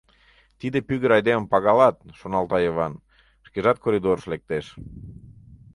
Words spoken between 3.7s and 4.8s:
коридорыш лектеш.